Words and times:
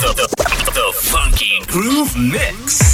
The, 0.00 0.12
the, 0.12 0.26
the 0.74 0.92
Funky 0.92 1.60
Groove 1.68 2.16
Mix. 2.16 2.93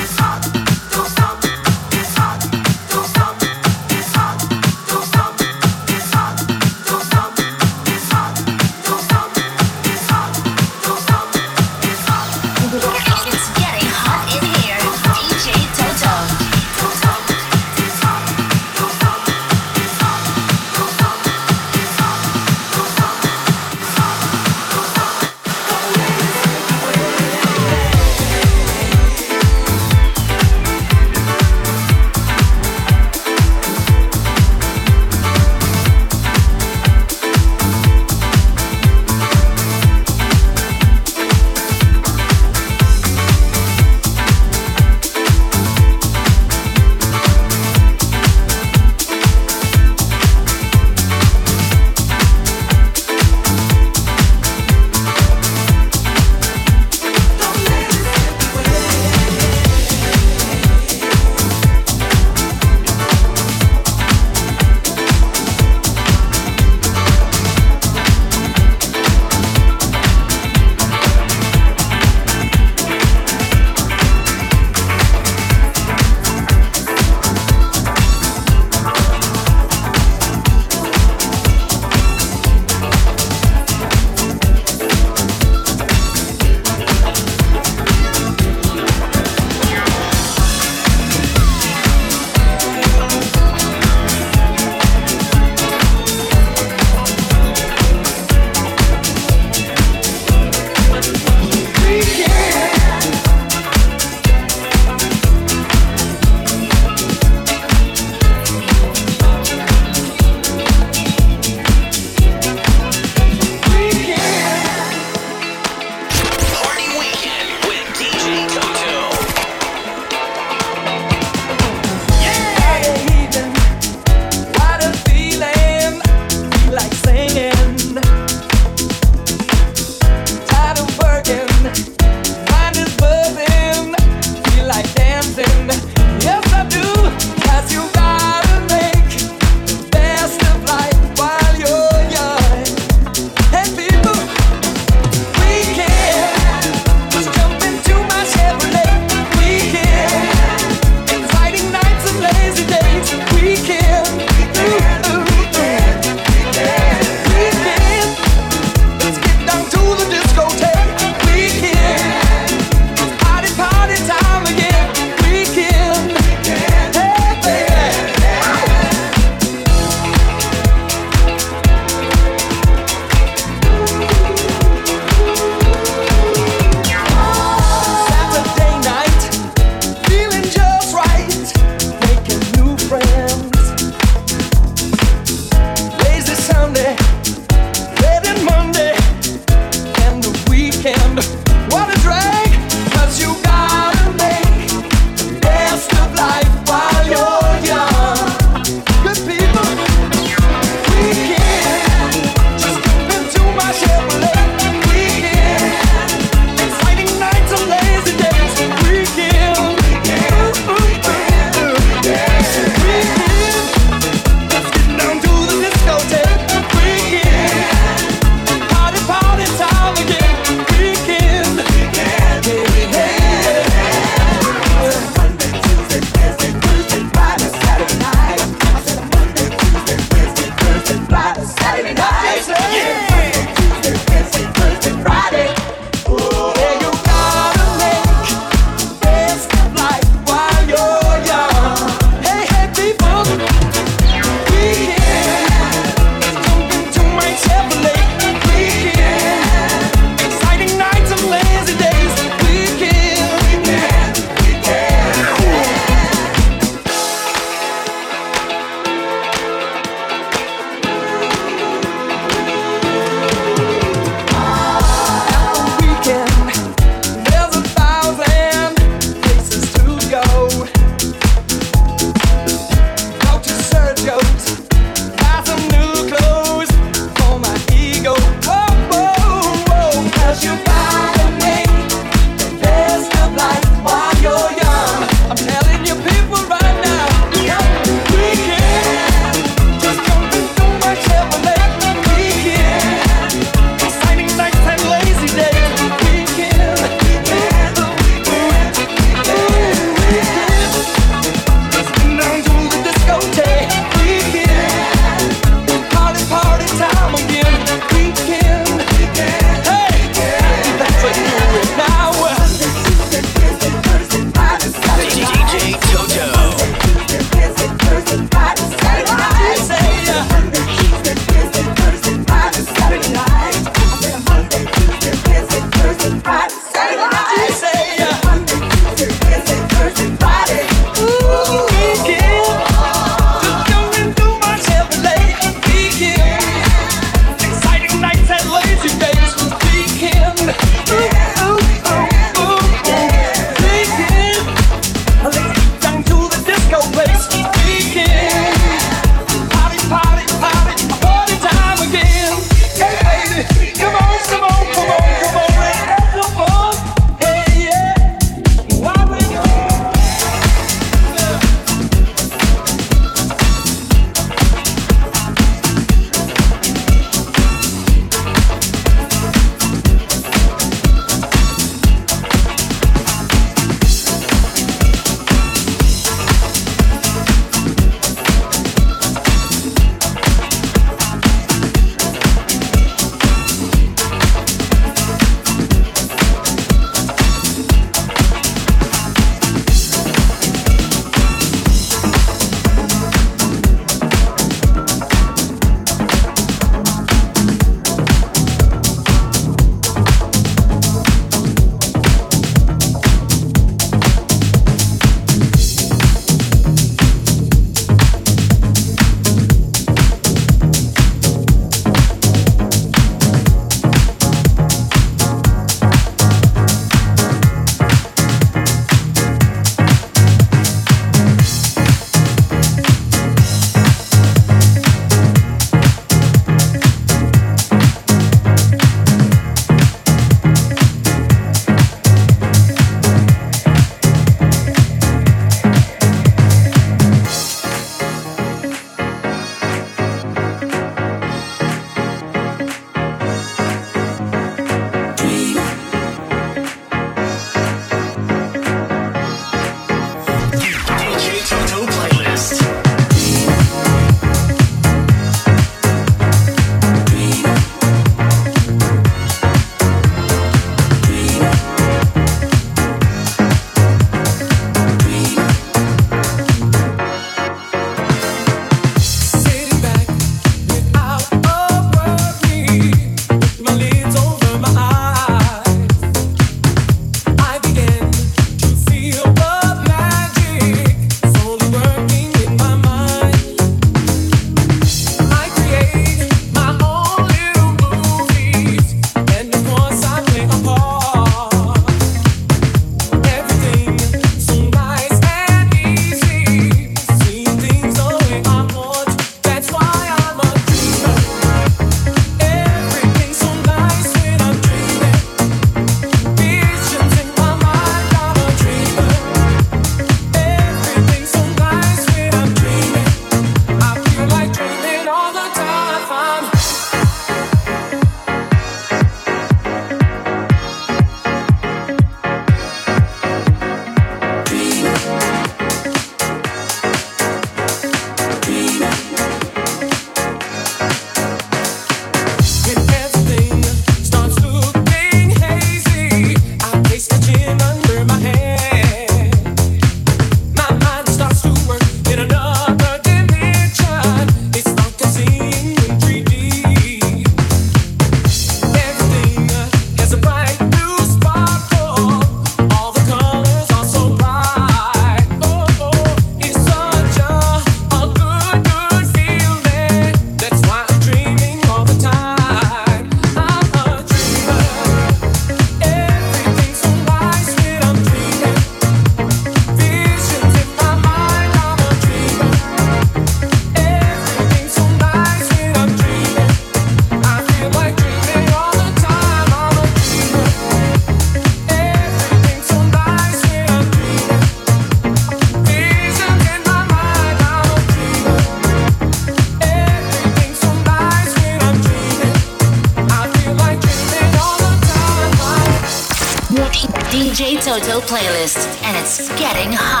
Toto 597.63 598.01
playlist, 598.01 598.65
and 598.81 598.97
it's 598.97 599.29
getting 599.37 599.71
hot. 599.71 600.00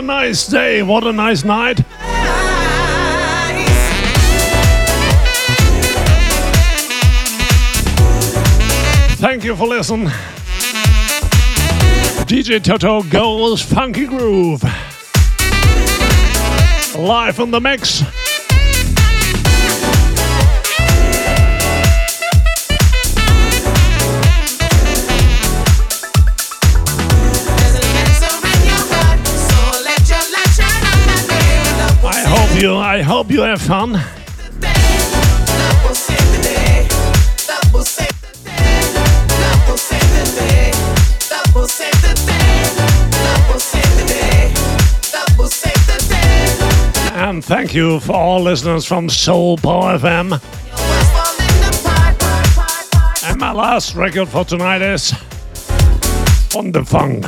A 0.00 0.02
nice 0.02 0.46
day, 0.46 0.82
what 0.82 1.06
a 1.06 1.12
nice 1.12 1.44
night. 1.44 1.80
Thank 9.18 9.44
you 9.44 9.54
for 9.54 9.66
listening. 9.66 10.06
DJ 12.26 12.62
Toto 12.62 13.02
goes 13.02 13.60
funky 13.60 14.06
groove. 14.06 14.62
Live 16.96 17.38
on 17.38 17.50
the 17.50 17.60
mix. 17.60 18.02
You 32.60 32.74
I 32.74 33.00
hope 33.00 33.30
you 33.30 33.40
have 33.40 33.62
fun. 33.62 33.94
And 47.14 47.44
thank 47.44 47.74
you 47.74 48.00
for 48.00 48.12
all 48.12 48.42
listeners 48.42 48.84
from 48.84 49.08
Soul 49.08 49.56
Power 49.56 49.98
FM. 49.98 50.40
And 53.30 53.40
my 53.40 53.52
last 53.52 53.94
record 53.94 54.28
for 54.28 54.44
tonight 54.44 54.82
is 54.82 55.14
On 56.54 56.72
the 56.72 56.84
Funk. 56.84 57.24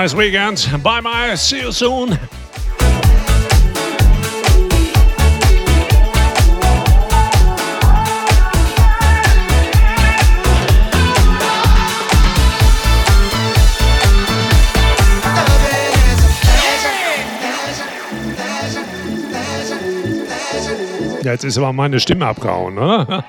Nice 0.00 0.14
weekend. 0.14 0.82
Bye 0.82 1.02
bye. 1.02 1.36
See 1.36 1.60
you 1.60 1.72
soon. 1.72 2.18
Ja, 21.22 21.32
jetzt 21.32 21.44
ist 21.44 21.58
aber 21.58 21.74
meine 21.74 22.00
Stimme 22.00 22.24
abgehauen, 22.24 22.78
oder? 22.78 23.22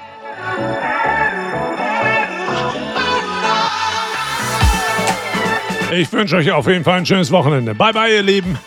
Ich 5.92 6.12
wünsche 6.14 6.38
euch 6.38 6.50
auf 6.52 6.68
jeden 6.68 6.86
Fall 6.86 7.00
ein 7.00 7.06
schönes 7.06 7.32
Wochenende. 7.32 7.76
Bye 7.76 7.92
bye, 7.92 8.16
ihr 8.16 8.24
Lieben. 8.24 8.58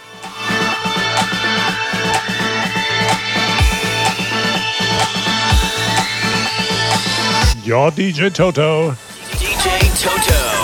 Your 7.67 7.91
DJ 7.91 8.29
Toto. 8.29 8.95
DJ 9.41 9.87
Toto. 10.03 10.64